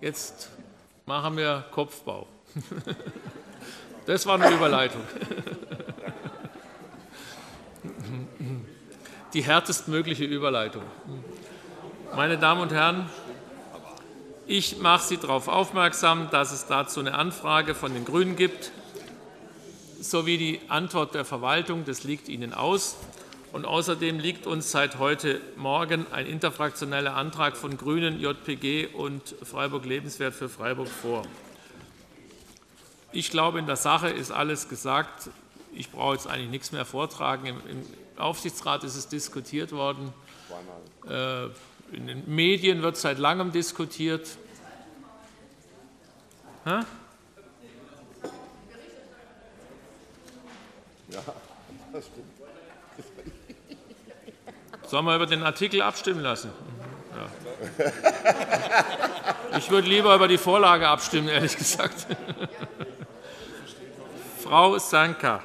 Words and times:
Jetzt 0.00 0.50
machen 1.06 1.36
wir 1.36 1.64
Kopfbau. 1.70 2.26
Das 4.04 4.26
war 4.26 4.34
eine 4.34 4.52
Überleitung. 4.52 5.00
Die 9.32 9.44
härtestmögliche 9.44 10.24
Überleitung. 10.24 10.82
Meine 12.16 12.36
Damen 12.36 12.62
und 12.62 12.72
Herren, 12.72 13.08
ich 14.46 14.78
mache 14.78 15.06
Sie 15.06 15.18
darauf 15.18 15.46
aufmerksam, 15.46 16.30
dass 16.30 16.50
es 16.50 16.66
dazu 16.66 16.98
eine 16.98 17.14
Anfrage 17.14 17.76
von 17.76 17.94
den 17.94 18.04
GRÜNEN 18.04 18.34
gibt, 18.34 18.72
sowie 20.00 20.36
die 20.36 20.60
Antwort 20.68 21.14
der 21.14 21.24
Verwaltung. 21.24 21.84
Das 21.84 22.02
liegt 22.02 22.28
Ihnen 22.28 22.52
aus. 22.52 22.96
Und 23.52 23.66
außerdem 23.66 24.18
liegt 24.18 24.46
uns 24.46 24.70
seit 24.70 24.98
heute 24.98 25.38
Morgen 25.56 26.06
ein 26.10 26.26
interfraktioneller 26.26 27.14
Antrag 27.14 27.54
von 27.54 27.76
GRÜNEN, 27.76 28.18
JPG 28.18 28.86
und 28.94 29.34
Freiburg 29.42 29.84
Lebenswert 29.84 30.32
für 30.32 30.48
Freiburg 30.48 30.88
vor. 30.88 31.26
Ich 33.12 33.30
glaube, 33.30 33.58
in 33.58 33.66
der 33.66 33.76
Sache 33.76 34.08
ist 34.08 34.30
alles 34.30 34.70
gesagt. 34.70 35.28
Ich 35.74 35.90
brauche 35.90 36.14
jetzt 36.14 36.26
eigentlich 36.26 36.48
nichts 36.48 36.72
mehr 36.72 36.86
vortragen. 36.86 37.46
Im 37.46 37.84
Aufsichtsrat 38.16 38.84
ist 38.84 38.96
es 38.96 39.08
diskutiert 39.08 39.72
worden. 39.72 40.14
Äh, 41.06 41.44
in 41.94 42.06
den 42.06 42.34
Medien 42.34 42.80
wird 42.80 42.96
seit 42.96 43.18
langem 43.18 43.52
diskutiert. 43.52 44.38
Ja, 46.64 46.86
das 51.92 52.06
stimmt. 52.06 52.42
Sollen 54.86 55.06
wir 55.06 55.16
über 55.16 55.26
den 55.26 55.42
Artikel 55.42 55.80
abstimmen 55.82 56.20
lassen? 56.20 56.50
Ja. 57.78 57.92
Ich 59.58 59.70
würde 59.70 59.88
lieber 59.88 60.14
über 60.14 60.28
die 60.28 60.38
Vorlage 60.38 60.88
abstimmen, 60.88 61.28
ehrlich 61.28 61.56
gesagt. 61.56 62.06
Frau 64.42 64.78
Sanka. 64.78 65.40